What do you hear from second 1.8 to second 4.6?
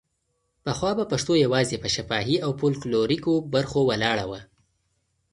په شفاهي او فولکلوریکو برخو ولاړه وه.